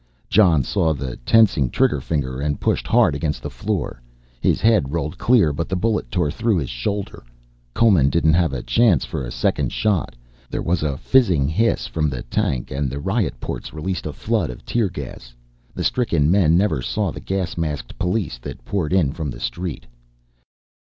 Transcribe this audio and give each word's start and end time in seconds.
Jon 0.31 0.63
saw 0.63 0.95
the 0.95 1.17
tensing 1.27 1.69
trigger 1.69 2.01
finger 2.01 2.41
and 2.41 2.59
pushed 2.59 2.87
hard 2.87 3.13
against 3.13 3.43
the 3.43 3.51
floor. 3.51 4.01
His 4.39 4.59
head 4.59 4.91
rolled 4.91 5.19
clear 5.19 5.53
but 5.53 5.69
the 5.69 5.75
bullet 5.75 6.09
tore 6.09 6.31
through 6.31 6.57
his 6.57 6.71
shoulder. 6.71 7.23
Coleman 7.75 8.09
didn't 8.09 8.33
have 8.33 8.51
a 8.51 8.63
chance 8.63 9.05
for 9.05 9.23
a 9.23 9.29
second 9.29 9.71
shot, 9.71 10.15
there 10.49 10.63
was 10.63 10.81
a 10.81 10.97
fizzling 10.97 11.47
hiss 11.47 11.85
from 11.85 12.09
the 12.09 12.23
tank 12.23 12.71
and 12.71 12.89
the 12.89 12.99
riot 12.99 13.39
ports 13.39 13.75
released 13.75 14.07
a 14.07 14.11
flood 14.11 14.49
of 14.49 14.65
tear 14.65 14.89
gas. 14.89 15.35
The 15.75 15.83
stricken 15.83 16.31
men 16.31 16.57
never 16.57 16.81
saw 16.81 17.11
the 17.11 17.21
gas 17.21 17.55
masked 17.55 17.99
police 17.99 18.39
that 18.39 18.65
poured 18.65 18.93
in 18.93 19.11
from 19.13 19.29
the 19.29 19.39
street. 19.39 19.85